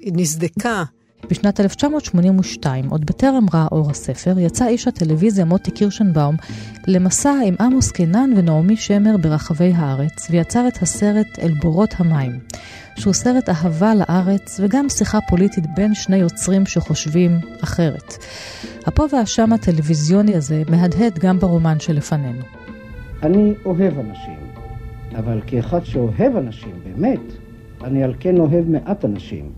היא 0.00 0.12
נסדקה. 0.16 0.84
בשנת 1.30 1.60
1982, 1.60 2.88
עוד 2.88 3.06
בטרם 3.06 3.46
ראה 3.54 3.66
אור 3.72 3.90
הספר, 3.90 4.38
יצא 4.38 4.66
איש 4.66 4.88
הטלוויזיה 4.88 5.44
מוטי 5.44 5.70
קירשנבאום 5.70 6.36
למסע 6.86 7.34
עם 7.44 7.54
עמוס 7.60 7.90
קינן 7.90 8.30
ונעמי 8.36 8.76
שמר 8.76 9.16
ברחבי 9.16 9.72
הארץ, 9.76 10.30
ויצר 10.30 10.68
את 10.68 10.82
הסרט 10.82 11.38
אל 11.38 11.52
בורות 11.62 11.94
המים, 11.98 12.38
שהוא 12.96 13.12
סרט 13.12 13.48
אהבה 13.48 13.94
לארץ 13.94 14.60
וגם 14.62 14.88
שיחה 14.88 15.18
פוליטית 15.28 15.64
בין 15.74 15.94
שני 15.94 16.16
יוצרים 16.16 16.66
שחושבים 16.66 17.38
אחרת. 17.64 18.14
הפה 18.86 19.04
והשם 19.12 19.52
הטלוויזיוני 19.52 20.34
הזה 20.34 20.62
מהדהד 20.68 21.18
גם 21.18 21.38
ברומן 21.38 21.80
שלפנינו. 21.80 22.42
אני 23.22 23.54
אוהב 23.64 23.98
אנשים. 23.98 24.45
אבל 25.18 25.40
כאחד 25.46 25.84
שאוהב 25.84 26.36
אנשים, 26.36 26.72
באמת, 26.84 27.20
אני 27.84 28.02
על 28.04 28.14
כן 28.20 28.38
אוהב 28.38 28.68
מעט 28.68 29.04
אנשים. 29.04 29.52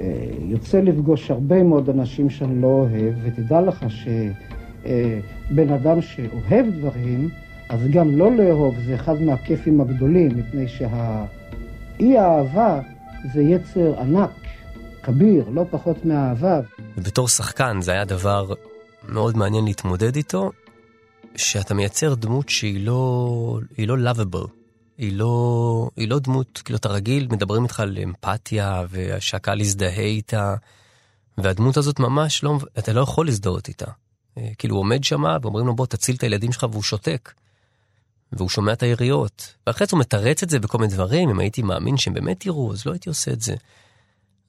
אה, 0.00 0.06
יוצא 0.40 0.80
לפגוש 0.80 1.30
הרבה 1.30 1.62
מאוד 1.62 1.88
אנשים 1.88 2.30
שאני 2.30 2.62
לא 2.62 2.66
אוהב, 2.66 3.14
ותדע 3.22 3.60
לך 3.60 3.84
שבן 3.88 5.72
אדם 5.72 6.00
שאוהב 6.00 6.66
דברים, 6.78 7.28
אז 7.68 7.80
גם 7.92 8.18
לא 8.18 8.32
לאהוב 8.32 8.74
זה 8.86 8.94
אחד 8.94 9.22
מהכיפים 9.22 9.80
הגדולים, 9.80 10.28
מפני 10.36 10.68
שהאי 10.68 12.18
האהבה 12.18 12.80
זה 13.34 13.42
יצר 13.42 14.00
ענק, 14.00 14.30
כביר, 15.02 15.48
לא 15.48 15.64
פחות 15.70 16.04
מהאהבה. 16.04 16.60
ובתור 16.98 17.28
שחקן 17.28 17.80
זה 17.80 17.92
היה 17.92 18.04
דבר 18.04 18.52
מאוד 19.08 19.36
מעניין 19.36 19.64
להתמודד 19.64 20.16
איתו, 20.16 20.50
שאתה 21.36 21.74
מייצר 21.74 22.14
דמות 22.14 22.48
שהיא 22.48 22.86
לא, 22.86 23.58
היא 23.76 23.88
לא 23.88 23.96
lovable. 24.10 24.59
היא 25.00 25.12
לא, 25.12 25.90
היא 25.96 26.08
לא 26.08 26.18
דמות, 26.18 26.62
כאילו 26.64 26.76
אתה 26.76 26.88
רגיל, 26.88 27.28
מדברים 27.30 27.62
איתך 27.62 27.80
על 27.80 27.98
אמפתיה 28.02 28.84
ושהקהל 28.90 29.60
יזדהה 29.60 30.04
איתה, 30.04 30.54
והדמות 31.38 31.76
הזאת 31.76 32.00
ממש 32.00 32.44
לא, 32.44 32.58
אתה 32.78 32.92
לא 32.92 33.00
יכול 33.00 33.26
להזדהות 33.26 33.68
איתה. 33.68 33.90
אה, 34.38 34.48
כאילו 34.58 34.74
הוא 34.74 34.80
עומד 34.80 35.04
שם 35.04 35.22
ואומרים 35.42 35.66
לו 35.66 35.76
בוא 35.76 35.86
תציל 35.86 36.16
את 36.16 36.22
הילדים 36.22 36.52
שלך 36.52 36.66
והוא 36.70 36.82
שותק. 36.82 37.32
והוא 38.32 38.48
שומע 38.48 38.72
את 38.72 38.82
היריות. 38.82 39.54
ואחרי 39.66 39.86
זה 39.86 39.90
הוא 39.96 40.00
מתרץ 40.00 40.42
את 40.42 40.50
זה 40.50 40.58
בכל 40.58 40.78
מיני 40.78 40.92
דברים, 40.92 41.30
אם 41.30 41.38
הייתי 41.38 41.62
מאמין 41.62 41.96
שהם 41.96 42.14
באמת 42.14 42.46
יראו, 42.46 42.72
אז 42.72 42.86
לא 42.86 42.92
הייתי 42.92 43.08
עושה 43.08 43.32
את 43.32 43.40
זה. 43.40 43.54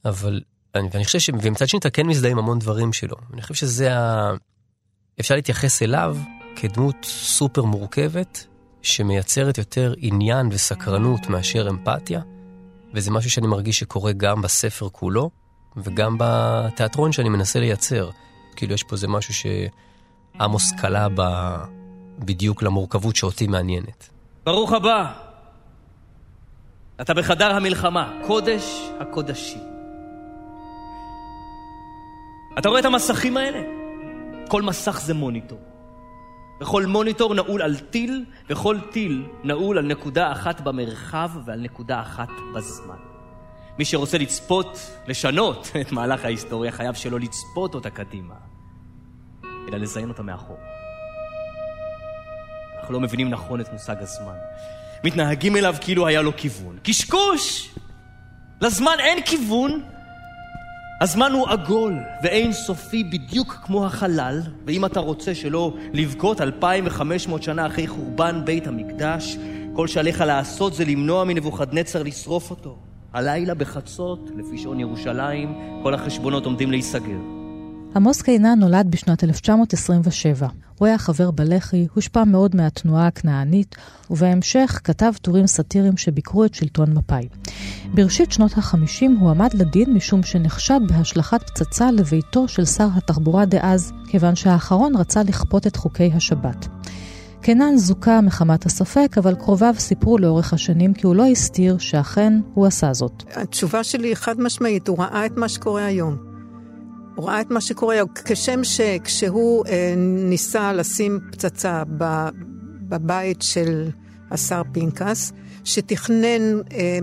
אבל, 0.05 0.41
אני, 0.75 0.89
ואני 0.91 1.05
חושב 1.05 1.19
ש... 1.19 1.29
ומצד 1.41 1.67
שני 1.67 1.79
אתה 1.79 1.89
כן 1.89 2.07
מזדהה 2.07 2.31
עם 2.31 2.37
המון 2.37 2.59
דברים 2.59 2.93
שלו. 2.93 3.15
אני 3.33 3.41
חושב 3.41 3.53
שזה 3.53 3.97
ה... 3.97 4.31
אפשר 5.19 5.35
להתייחס 5.35 5.81
אליו 5.81 6.17
כדמות 6.55 6.95
סופר 7.05 7.63
מורכבת, 7.63 8.47
שמייצרת 8.81 9.57
יותר 9.57 9.93
עניין 9.97 10.49
וסקרנות 10.51 11.27
מאשר 11.27 11.69
אמפתיה, 11.69 12.21
וזה 12.93 13.11
משהו 13.11 13.31
שאני 13.31 13.47
מרגיש 13.47 13.79
שקורה 13.79 14.11
גם 14.11 14.41
בספר 14.41 14.89
כולו, 14.91 15.29
וגם 15.77 16.15
בתיאטרון 16.19 17.11
שאני 17.11 17.29
מנסה 17.29 17.59
לייצר. 17.59 18.09
כאילו 18.55 18.73
יש 18.73 18.83
פה 18.83 18.95
איזה 18.95 19.07
משהו 19.07 19.33
שעמוס 19.33 20.71
קלה 20.71 21.07
ב... 21.15 21.21
בדיוק 22.19 22.63
למורכבות 22.63 23.15
שאותי 23.15 23.47
מעניינת. 23.47 24.09
ברוך 24.45 24.73
הבא. 24.73 25.13
אתה 27.01 27.13
בחדר 27.13 27.51
המלחמה, 27.55 28.19
קודש 28.27 28.89
הקודשים. 28.99 29.63
אתה 32.59 32.69
רואה 32.69 32.79
את 32.79 32.85
המסכים 32.85 33.37
האלה? 33.37 33.59
כל 34.47 34.61
מסך 34.61 35.01
זה 35.01 35.13
מוניטור. 35.13 35.59
וכל 36.61 36.85
מוניטור 36.85 37.33
נעול 37.33 37.61
על 37.61 37.75
טיל, 37.77 38.25
וכל 38.49 38.77
טיל 38.91 39.27
נעול 39.43 39.77
על 39.77 39.85
נקודה 39.85 40.31
אחת 40.31 40.61
במרחב 40.61 41.29
ועל 41.45 41.59
נקודה 41.59 42.01
אחת 42.01 42.29
בזמן. 42.55 42.97
מי 43.79 43.85
שרוצה 43.85 44.17
לצפות, 44.17 44.79
לשנות 45.07 45.71
את 45.81 45.91
מהלך 45.91 46.25
ההיסטוריה, 46.25 46.71
חייב 46.71 46.95
שלא 46.95 47.19
לצפות 47.19 47.75
אותה 47.75 47.89
קדימה, 47.89 48.35
אלא 49.43 49.77
לזיין 49.77 50.09
אותה 50.09 50.23
מאחור. 50.23 50.57
אנחנו 52.79 52.93
לא 52.93 52.99
מבינים 52.99 53.29
נכון 53.29 53.61
את 53.61 53.73
מושג 53.73 53.95
הזמן. 53.99 54.35
מתנהגים 55.03 55.55
אליו 55.55 55.75
כאילו 55.81 56.07
היה 56.07 56.21
לו 56.21 56.31
כיוון. 56.37 56.77
קשקוש! 56.83 57.73
לזמן 58.61 58.95
אין 58.99 59.21
כיוון, 59.25 59.83
הזמן 61.01 61.31
הוא 61.31 61.47
עגול 61.47 61.99
ואין 62.23 62.53
סופי 62.53 63.03
בדיוק 63.03 63.53
כמו 63.53 63.85
החלל, 63.85 64.41
ואם 64.65 64.85
אתה 64.85 64.99
רוצה 64.99 65.35
שלא 65.35 65.73
לבכות 65.93 66.41
2,500 66.41 67.43
שנה 67.43 67.67
אחרי 67.67 67.87
חורבן 67.87 68.41
בית 68.45 68.67
המקדש, 68.67 69.37
כל 69.73 69.87
שעליך 69.87 70.21
לעשות 70.21 70.73
זה 70.73 70.85
למנוע 70.85 71.23
מנבוכדנצר 71.23 72.03
לשרוף 72.03 72.49
אותו. 72.49 72.77
הלילה 73.13 73.53
בחצות, 73.53 74.29
לפי 74.35 74.57
שעון 74.57 74.79
ירושלים, 74.79 75.53
כל 75.83 75.93
החשבונות 75.93 76.45
עומדים 76.45 76.71
להיסגר. 76.71 77.40
עמוס 77.95 78.21
קינן 78.21 78.59
נולד 78.59 78.87
בשנת 78.91 79.23
1927. 79.23 80.47
הוא 80.77 80.87
היה 80.87 80.97
חבר 80.97 81.31
בלח"י, 81.31 81.87
הושפע 81.93 82.23
מאוד 82.23 82.55
מהתנועה 82.55 83.07
הכנענית, 83.07 83.75
ובהמשך 84.09 84.81
כתב 84.83 85.11
טורים 85.21 85.47
סאטיריים 85.47 85.97
שביקרו 85.97 86.45
את 86.45 86.53
שלטון 86.53 86.93
מפא"י. 86.93 87.27
בראשית 87.93 88.31
שנות 88.31 88.57
ה-50 88.57 89.05
הוא 89.19 89.29
עמד 89.29 89.53
לדין 89.53 89.93
משום 89.93 90.23
שנחשד 90.23 90.79
בהשלכת 90.87 91.43
פצצה 91.43 91.91
לביתו 91.91 92.47
של 92.47 92.65
שר 92.65 92.87
התחבורה 92.95 93.45
דאז, 93.45 93.93
כיוון 94.07 94.35
שהאחרון 94.35 94.95
רצה 94.95 95.23
לכפות 95.23 95.67
את 95.67 95.75
חוקי 95.75 96.11
השבת. 96.15 96.67
קינן 97.41 97.77
זוכה 97.77 98.21
מחמת 98.21 98.65
הספק, 98.65 99.15
אבל 99.17 99.35
קרוביו 99.35 99.73
סיפרו 99.77 100.17
לאורך 100.17 100.53
השנים 100.53 100.93
כי 100.93 101.07
הוא 101.07 101.15
לא 101.15 101.25
הסתיר 101.25 101.77
שאכן 101.77 102.33
הוא 102.53 102.65
עשה 102.65 102.93
זאת. 102.93 103.23
התשובה 103.35 103.83
שלי 103.83 104.07
היא 104.07 104.15
חד 104.15 104.39
משמעית, 104.39 104.87
הוא 104.87 104.99
ראה 104.99 105.25
את 105.25 105.37
מה 105.37 105.49
שקורה 105.49 105.85
היום. 105.85 106.30
הוא 107.15 107.27
ראה 107.27 107.41
את 107.41 107.51
מה 107.51 107.61
שקורה, 107.61 107.95
כשם 108.25 108.63
שכשהוא 108.63 109.65
אה, 109.67 109.93
ניסה 109.97 110.73
לשים 110.73 111.19
פצצה 111.31 111.83
ב, 111.97 112.29
בבית 112.81 113.41
של 113.41 113.89
השר 114.31 114.61
פינקס, 114.71 115.33
שתכנן, 115.63 116.59
אה, 116.71 116.99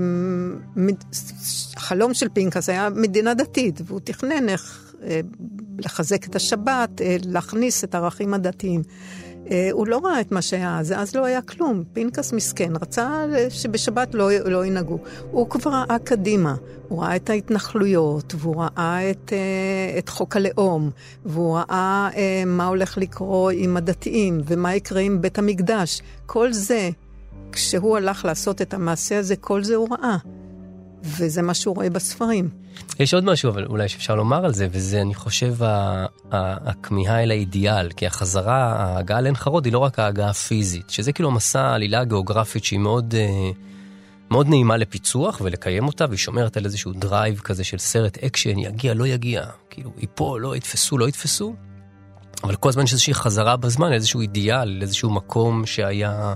החלום 1.76 2.14
של 2.14 2.28
פינקס 2.28 2.68
היה 2.68 2.88
מדינה 2.90 3.34
דתית, 3.34 3.80
והוא 3.84 4.00
תכנן 4.04 4.48
איך 4.48 4.94
אה, 5.02 5.20
לחזק 5.78 6.26
את 6.26 6.36
השבת, 6.36 7.00
אה, 7.00 7.16
להכניס 7.24 7.84
את 7.84 7.94
הערכים 7.94 8.34
הדתיים. 8.34 8.82
אה, 9.50 9.68
הוא 9.72 9.86
לא 9.86 10.00
ראה 10.04 10.20
את 10.20 10.32
מה 10.32 10.42
שהיה 10.42 10.78
אז, 10.78 10.94
אז 10.96 11.14
לא 11.14 11.24
היה 11.24 11.42
כלום. 11.42 11.84
פינקס 11.92 12.32
מסכן, 12.32 12.72
רצה 12.80 13.24
שבשבת 13.48 14.14
לא, 14.14 14.30
לא 14.44 14.64
ינהגו. 14.64 14.98
הוא 15.30 15.50
כבר 15.50 15.70
ראה 15.70 15.98
קדימה, 16.04 16.54
הוא 16.88 17.02
ראה 17.02 17.16
את 17.16 17.30
ההתנחלויות, 17.30 18.34
והוא 18.38 18.62
ראה 18.62 19.10
את, 19.10 19.32
אה, 19.32 19.98
את 19.98 20.08
חוק 20.08 20.36
הלאום, 20.36 20.90
והוא 21.24 21.56
ראה 21.56 22.08
אה, 22.16 22.42
מה 22.46 22.66
הולך 22.66 22.98
לקרות 22.98 23.54
עם 23.56 23.76
הדתיים, 23.76 24.40
ומה 24.46 24.74
יקרה 24.74 25.00
עם 25.00 25.20
בית 25.20 25.38
המקדש. 25.38 26.02
כל 26.26 26.52
זה, 26.52 26.90
כשהוא 27.52 27.96
הלך 27.96 28.24
לעשות 28.24 28.62
את 28.62 28.74
המעשה 28.74 29.18
הזה, 29.18 29.36
כל 29.36 29.64
זה 29.64 29.74
הוא 29.74 29.88
ראה. 29.90 30.16
וזה 31.02 31.42
מה 31.42 31.54
שהוא 31.54 31.74
רואה 31.74 31.90
בספרים. 31.90 32.48
יש 33.00 33.14
עוד 33.14 33.24
משהו 33.24 33.50
אבל 33.50 33.64
אולי 33.64 33.88
שאפשר 33.88 34.14
לומר 34.14 34.44
על 34.44 34.52
זה, 34.52 34.68
וזה 34.72 35.00
אני 35.00 35.14
חושב 35.14 35.54
הכמיהה 36.30 37.22
אל 37.22 37.30
האידיאל, 37.30 37.90
כי 37.90 38.06
החזרה, 38.06 38.72
ההגעה 38.72 39.20
לעין 39.20 39.36
חרוד 39.36 39.64
היא 39.64 39.72
לא 39.72 39.78
רק 39.78 39.98
ההגעה 39.98 40.30
הפיזית, 40.30 40.90
שזה 40.90 41.12
כאילו 41.12 41.30
מסע 41.30 41.74
עלילה 41.74 42.04
גיאוגרפית 42.04 42.64
שהיא 42.64 42.78
מאוד, 42.78 43.14
אה, 43.18 43.50
מאוד 44.30 44.48
נעימה 44.48 44.76
לפיצוח 44.76 45.40
ולקיים 45.44 45.86
אותה, 45.86 46.04
והיא 46.08 46.18
שומרת 46.18 46.56
על 46.56 46.64
איזשהו 46.64 46.92
drive 46.92 47.38
כזה 47.38 47.64
של 47.64 47.78
סרט 47.78 48.18
אקשן, 48.18 48.58
יגיע, 48.58 48.94
לא 48.94 49.06
יגיע, 49.06 49.44
כאילו 49.70 49.90
ייפול, 49.98 50.40
לא 50.40 50.56
יתפסו, 50.56 50.98
לא 50.98 51.08
יתפסו, 51.08 51.54
אבל 52.44 52.56
כל 52.56 52.68
הזמן 52.68 52.84
יש 52.84 52.92
איזושהי 52.92 53.14
חזרה 53.14 53.56
בזמן, 53.56 53.92
איזשהו 53.92 54.20
אידיאל, 54.20 54.78
איזשהו 54.82 55.10
מקום 55.10 55.66
שהיה, 55.66 56.34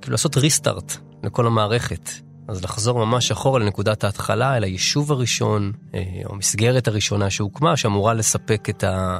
כאילו 0.00 0.12
לעשות 0.12 0.36
restart 0.36 0.96
לכל 1.22 1.46
המערכת. 1.46 2.23
אז 2.48 2.64
לחזור 2.64 3.06
ממש 3.06 3.30
אחורה 3.30 3.60
לנקודת 3.60 4.04
ההתחלה, 4.04 4.56
אל 4.56 4.64
היישוב 4.64 5.12
הראשון, 5.12 5.72
אה, 5.94 6.00
או 6.24 6.34
המסגרת 6.34 6.88
הראשונה 6.88 7.30
שהוקמה, 7.30 7.76
שאמורה 7.76 8.14
לספק 8.14 8.68
את 8.70 8.84
ה... 8.84 9.18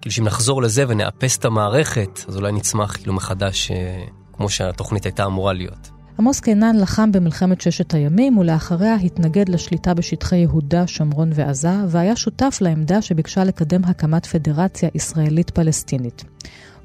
כאילו 0.00 0.12
שאם 0.12 0.24
נחזור 0.24 0.62
לזה 0.62 0.84
ונאפס 0.88 1.38
את 1.38 1.44
המערכת, 1.44 2.20
אז 2.28 2.36
אולי 2.36 2.52
נצמח 2.52 2.96
כאילו 2.96 3.12
מחדש 3.12 3.70
אה, 3.70 4.04
כמו 4.32 4.50
שהתוכנית 4.50 5.04
הייתה 5.04 5.24
אמורה 5.26 5.52
להיות. 5.52 5.90
עמוס 6.18 6.40
קינן 6.40 6.76
לחם 6.76 7.12
במלחמת 7.12 7.60
ששת 7.60 7.94
הימים, 7.94 8.38
ולאחריה 8.38 8.94
התנגד 8.94 9.48
לשליטה 9.48 9.94
בשטחי 9.94 10.36
יהודה, 10.36 10.86
שומרון 10.86 11.30
ועזה, 11.34 11.72
והיה 11.88 12.16
שותף 12.16 12.58
לעמדה 12.60 13.02
שביקשה 13.02 13.44
לקדם 13.44 13.84
הקמת 13.84 14.26
פדרציה 14.26 14.88
ישראלית-פלסטינית. 14.94 16.24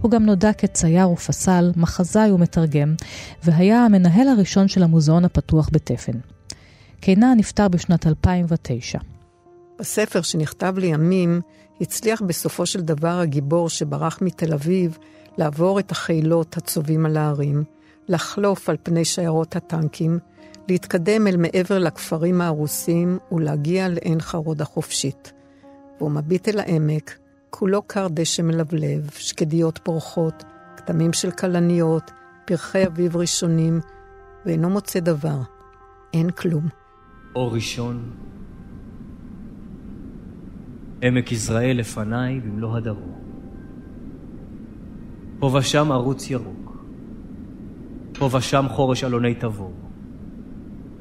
הוא 0.01 0.11
גם 0.11 0.25
נודע 0.25 0.53
כצייר 0.53 1.09
ופסל, 1.09 1.71
מחזאי 1.75 2.31
ומתרגם, 2.31 2.95
והיה 3.43 3.85
המנהל 3.85 4.27
הראשון 4.27 4.67
של 4.67 4.83
המוזיאון 4.83 5.25
הפתוח 5.25 5.69
בתפן. 5.71 6.19
קינה 6.99 7.33
נפטר 7.35 7.67
בשנת 7.67 8.07
2009. 8.07 8.99
בספר 9.79 10.21
שנכתב 10.21 10.73
לימים, 10.77 11.41
הצליח 11.81 12.21
בסופו 12.21 12.65
של 12.65 12.81
דבר 12.81 13.19
הגיבור 13.19 13.69
שברח 13.69 14.19
מתל 14.21 14.53
אביב 14.53 14.97
לעבור 15.37 15.79
את 15.79 15.91
החילות 15.91 16.57
הצובעים 16.57 17.05
על 17.05 17.17
ההרים, 17.17 17.63
לחלוף 18.07 18.69
על 18.69 18.77
פני 18.83 19.05
שיירות 19.05 19.55
הטנקים, 19.55 20.19
להתקדם 20.69 21.27
אל 21.27 21.37
מעבר 21.37 21.79
לכפרים 21.79 22.41
ההרוסים 22.41 23.17
ולהגיע 23.31 23.87
לעין 23.87 24.21
חרוד 24.21 24.61
החופשית. 24.61 25.31
והוא 25.97 26.11
מביט 26.11 26.49
אל 26.49 26.59
העמק, 26.59 27.17
כולו 27.57 27.81
קר 27.81 28.07
דשא 28.09 28.41
מלבלב, 28.41 29.09
שקדיות 29.13 29.79
פורחות, 29.83 30.43
כתמים 30.77 31.13
של 31.13 31.31
כלניות, 31.31 32.11
פרחי 32.45 32.85
אביב 32.87 33.17
ראשונים, 33.17 33.79
ואינו 34.45 34.69
מוצא 34.69 34.99
דבר. 34.99 35.41
אין 36.13 36.29
כלום. 36.29 36.67
אור 37.35 37.53
ראשון, 37.53 38.11
עמק 41.01 41.31
יזרעאל 41.31 41.77
לפניי 41.77 42.39
במלוא 42.39 42.77
הדרום. 42.77 43.21
פה 45.39 45.51
ושם 45.53 45.91
ערוץ 45.91 46.29
ירוק, 46.29 46.85
פה 48.19 48.29
ושם 48.37 48.65
חורש 48.69 49.03
אלוני 49.03 49.35
תבור. 49.35 49.73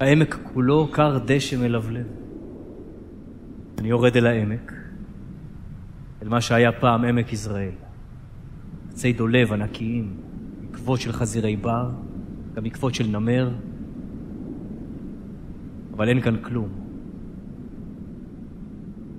העמק 0.00 0.38
כולו 0.42 0.88
קר 0.92 1.18
דשא 1.26 1.56
מלבלב. 1.56 2.06
אני 3.78 3.88
יורד 3.88 4.16
אל 4.16 4.26
העמק, 4.26 4.73
אל 6.24 6.28
מה 6.28 6.40
שהיה 6.40 6.72
פעם 6.72 7.04
עמק 7.04 7.32
יזרעאל. 7.32 7.70
עצי 8.90 9.12
דולב 9.12 9.52
ענקיים, 9.52 10.16
עקבות 10.70 11.00
של 11.00 11.12
חזירי 11.12 11.56
בר, 11.56 11.90
גם 12.54 12.64
עקבות 12.64 12.94
של 12.94 13.06
נמר, 13.06 13.50
אבל 15.92 16.08
אין 16.08 16.20
כאן 16.20 16.36
כלום. 16.36 16.68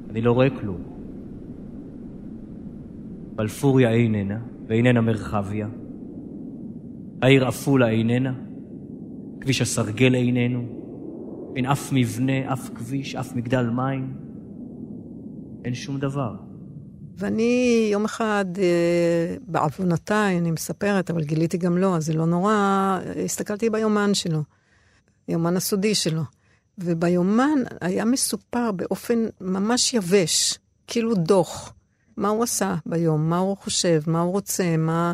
אני 0.09 0.21
לא 0.21 0.31
רואה 0.31 0.49
כלום. 0.49 0.81
בלפוריה 3.35 3.91
איננה, 3.91 4.39
ואיננה 4.67 5.01
מרחביה. 5.01 5.67
העיר 7.21 7.47
עפולה 7.47 7.89
איננה, 7.89 8.33
כביש 9.41 9.61
הסרגל 9.61 10.15
איננו, 10.15 10.63
אין 11.55 11.65
אף 11.65 11.93
מבנה, 11.93 12.53
אף 12.53 12.69
כביש, 12.75 13.15
אף 13.15 13.35
מגדל 13.35 13.69
מים. 13.69 14.13
אין 15.65 15.73
שום 15.73 15.97
דבר. 15.99 16.54
ואני 17.17 17.87
יום 17.91 18.05
אחד, 18.05 18.45
אה, 18.57 19.35
בעוונותיי, 19.47 20.37
אני 20.37 20.51
מספרת, 20.51 21.09
אבל 21.09 21.23
גיליתי 21.23 21.57
גם 21.57 21.77
לא, 21.77 21.95
אז 21.95 22.05
זה 22.05 22.13
לא 22.13 22.25
נורא, 22.25 22.99
הסתכלתי 23.25 23.69
ביומן 23.69 24.13
שלו, 24.13 24.43
יומן 25.27 25.57
הסודי 25.57 25.95
שלו. 25.95 26.21
וביומן 26.77 27.59
היה 27.81 28.05
מסופר 28.05 28.71
באופן 28.71 29.25
ממש 29.41 29.93
יבש, 29.93 30.59
כאילו 30.87 31.15
דוח, 31.15 31.73
מה 32.17 32.29
הוא 32.29 32.43
עשה 32.43 32.75
ביום, 32.85 33.29
מה 33.29 33.37
הוא 33.37 33.57
חושב, 33.57 34.01
מה 34.07 34.21
הוא 34.21 34.31
רוצה, 34.31 34.77
מה... 34.77 35.13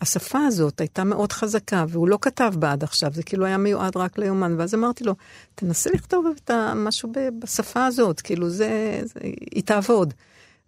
השפה 0.00 0.38
הזאת 0.38 0.80
הייתה 0.80 1.04
מאוד 1.04 1.32
חזקה, 1.32 1.84
והוא 1.88 2.08
לא 2.08 2.18
כתב 2.20 2.52
בה 2.58 2.72
עד 2.72 2.82
עכשיו, 2.84 3.12
זה 3.12 3.22
כאילו 3.22 3.46
היה 3.46 3.56
מיועד 3.58 3.96
רק 3.96 4.18
ליומן. 4.18 4.54
ואז 4.58 4.74
אמרתי 4.74 5.04
לו, 5.04 5.14
תנסה 5.54 5.90
לכתוב 5.90 6.26
את 6.36 6.50
משהו 6.74 7.12
בשפה 7.38 7.86
הזאת, 7.86 8.20
כאילו 8.20 8.50
זה, 8.50 9.00
זה 9.04 9.20
היא 9.50 9.62
תעבוד. 9.64 10.14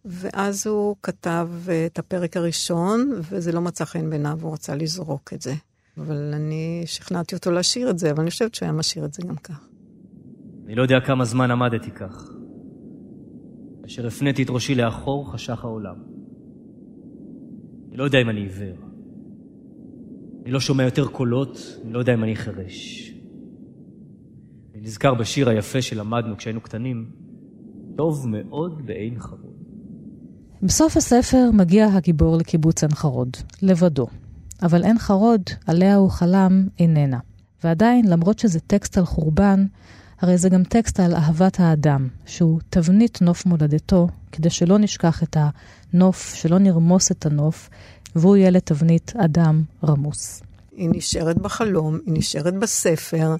ואז 0.05 0.67
הוא 0.67 0.97
כתב 1.03 1.49
את 1.87 1.99
הפרק 1.99 2.37
הראשון, 2.37 3.11
וזה 3.31 3.53
לא 3.53 3.61
מצא 3.61 3.85
חן 3.85 4.11
בעיניו, 4.11 4.38
הוא 4.43 4.53
רצה 4.53 4.77
לזרוק 4.77 5.33
את 5.35 5.43
זה. 5.43 5.55
אבל 5.99 6.33
אני 6.35 6.83
שכנעתי 6.87 7.35
אותו 7.35 7.51
להשאיר 7.51 7.91
את 7.91 7.99
זה, 7.99 8.11
אבל 8.11 8.21
אני 8.21 8.31
חושבת 8.31 8.55
שהוא 8.55 8.67
היה 8.67 8.73
משאיר 8.73 9.05
את 9.05 9.15
זה 9.15 9.23
גם 9.23 9.37
כך. 9.37 9.69
אני 10.67 10.75
לא 10.75 10.83
יודע 10.83 11.01
כמה 11.01 11.25
זמן 11.25 11.51
עמדתי 11.51 11.91
כך. 11.91 12.33
כאשר 13.83 14.07
הפניתי 14.07 14.43
את 14.43 14.51
ראשי 14.51 14.75
לאחור, 14.75 15.33
חשך 15.33 15.65
העולם. 15.65 15.97
אני 17.88 17.97
לא 17.97 18.05
יודע 18.05 18.19
אם 18.19 18.31
אני 18.31 18.41
עיוור. 18.41 18.77
אני 20.43 20.53
לא 20.53 20.61
שומע 20.61 20.85
יותר 20.85 21.07
קולות, 21.09 21.59
אני 21.85 21.93
לא 21.93 21.99
יודע 21.99 22.15
אם 22.15 22.25
אני 22.25 22.37
חירש. 22.37 23.12
אני 24.75 24.83
נזכר 24.83 25.15
בשיר 25.15 25.49
היפה 25.49 25.83
שלמדנו 25.83 26.37
כשהיינו 26.37 26.61
קטנים, 26.61 27.11
טוב 27.97 28.29
מאוד 28.29 28.87
בעין 28.87 29.21
חרוד. 29.21 29.52
בסוף 30.64 30.96
הספר 30.96 31.51
מגיע 31.53 31.87
הגיבור 31.87 32.37
לקיבוץ 32.37 32.83
עין 32.83 32.94
חרוד, 32.94 33.37
לבדו. 33.62 34.07
אבל 34.62 34.85
עין 34.85 34.98
חרוד, 34.98 35.42
עליה 35.66 35.96
הוא 35.96 36.11
חלם, 36.11 36.66
איננה. 36.79 37.18
ועדיין, 37.64 38.09
למרות 38.09 38.38
שזה 38.38 38.61
טקסט 38.61 38.98
על 38.98 39.05
חורבן, 39.05 39.66
הרי 40.20 40.38
זה 40.38 40.48
גם 40.48 40.64
טקסט 40.64 41.01
על 41.01 41.14
אהבת 41.14 41.61
האדם, 41.61 42.09
שהוא 42.27 42.61
תבנית 42.70 43.22
נוף 43.22 43.46
מולדתו, 43.46 44.09
כדי 44.33 44.51
שלא 44.51 44.79
נשכח 44.79 45.22
את 45.22 45.37
הנוף, 45.92 46.35
שלא 46.35 46.59
נרמוס 46.59 47.11
את 47.11 47.27
הנוף, 47.27 47.70
והוא 48.16 48.37
יהיה 48.37 48.51
לתבנית 48.51 49.12
אדם 49.16 49.62
רמוס. 49.85 50.42
היא 50.77 50.88
נשארת 50.92 51.37
בחלום, 51.38 51.98
היא 52.07 52.14
נשארת 52.14 52.55
בספר, 52.55 53.37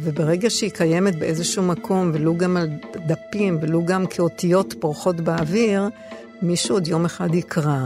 וברגע 0.00 0.50
שהיא 0.50 0.70
קיימת 0.70 1.18
באיזשהו 1.18 1.62
מקום, 1.62 2.10
ולו 2.14 2.36
גם 2.36 2.56
על 2.56 2.68
דפים, 3.06 3.58
ולו 3.62 3.84
גם 3.84 4.06
כאותיות 4.06 4.74
פורחות 4.80 5.20
באוויר, 5.20 5.88
מישהו 6.42 6.76
עוד 6.76 6.86
יום 6.86 7.04
אחד 7.04 7.34
יקרא, 7.34 7.82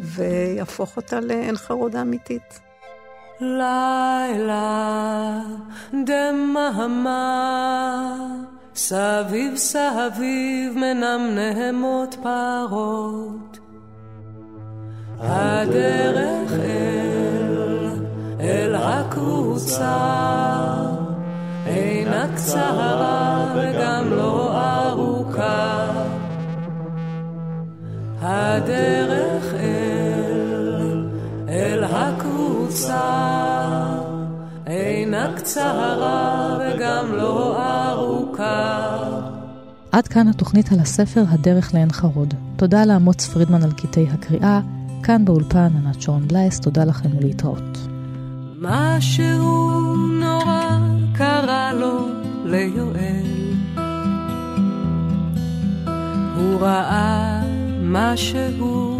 ויהפוך 0.00 0.96
אותה 0.96 1.20
לעין 1.20 1.56
חרודה 1.56 2.02
אמיתית. 2.02 2.60
לילה 3.40 5.40
דממה, 6.04 6.70
סביב 8.74 9.56
סביב 9.56 10.76
מנמנמות 10.76 12.16
פרות. 12.22 13.58
הדרך 15.20 16.52
אל, 16.52 17.88
אל 18.40 18.74
הקבוצה, 18.74 20.09
קצרה 22.50 23.54
וגם 23.54 24.10
לא 24.10 24.60
ארוכה. 24.86 25.86
הדרך 28.20 29.54
אל, 29.54 31.08
אל 31.48 31.84
הקבוצה, 31.84 33.00
אינה 34.66 35.32
קצרה 35.36 36.58
וגם 36.60 37.12
לא 37.12 37.62
ארוכה. 37.88 38.88
עד 39.92 40.08
כאן 40.08 40.28
התוכנית 40.28 40.72
על 40.72 40.78
הספר 40.78 41.24
הדרך 41.28 41.74
לעין 41.74 41.92
חרוד. 41.92 42.34
תודה 42.56 42.84
לאמוץ 42.84 43.26
פרידמן 43.26 43.62
על 43.62 43.72
קטעי 43.72 44.06
הקריאה. 44.10 44.60
כאן 45.02 45.24
באולפן 45.24 45.68
ענת 45.76 46.02
שרון 46.02 46.28
בלייס, 46.28 46.60
תודה 46.60 46.84
לכם 46.84 47.08
ולהתראות. 47.18 47.78
משהו 48.60 49.96
נורא 49.96 50.78
קרה 51.14 51.72
לו 51.72 52.19
ליואל. 52.50 53.30
הוא 56.36 56.60
ראה 56.60 57.42
משהו, 57.82 58.98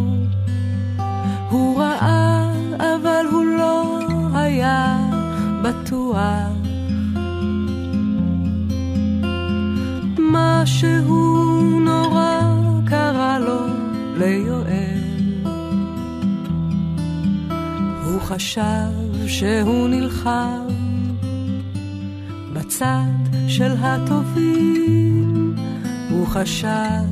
הוא 1.51 1.81
ראה 1.81 2.53
אבל 2.79 3.25
הוא 3.33 3.45
לא 3.45 3.99
היה 4.35 4.97
בטוח. 5.63 6.21
משהו 10.19 11.81
נורא 11.81 12.41
קרה 12.87 13.39
לו 13.39 13.61
ליואל. 14.17 15.01
הוא 18.05 18.21
חשב 18.21 19.27
שהוא 19.27 19.89
נלחם 19.89 20.67
בצד 22.53 23.20
של 23.51 23.73
הטובים, 23.81 25.55
הוא 26.11 26.27
חשב 26.27 27.07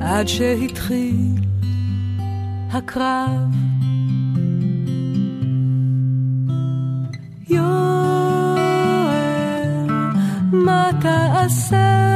עד 0.00 0.28
שהתחיל 0.28 1.34
הקרב. 2.72 3.54
יואל, 7.48 8.66
מה 10.52 10.90
תעשה? 11.00 12.15